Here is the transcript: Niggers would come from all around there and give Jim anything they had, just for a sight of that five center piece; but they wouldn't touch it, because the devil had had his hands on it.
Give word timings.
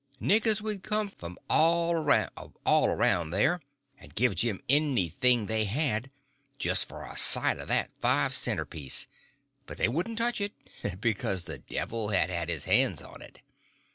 Niggers 0.19 0.61
would 0.61 0.81
come 0.81 1.09
from 1.09 1.37
all 1.47 1.91
around 1.93 3.29
there 3.29 3.61
and 3.99 4.15
give 4.15 4.33
Jim 4.33 4.59
anything 4.67 5.45
they 5.45 5.65
had, 5.65 6.09
just 6.57 6.87
for 6.87 7.05
a 7.05 7.15
sight 7.15 7.59
of 7.59 7.67
that 7.67 7.91
five 8.01 8.33
center 8.33 8.65
piece; 8.65 9.05
but 9.67 9.77
they 9.77 9.87
wouldn't 9.87 10.17
touch 10.17 10.41
it, 10.41 10.53
because 10.99 11.43
the 11.43 11.59
devil 11.59 12.09
had 12.09 12.31
had 12.31 12.49
his 12.49 12.63
hands 12.65 13.03
on 13.03 13.21
it. 13.21 13.41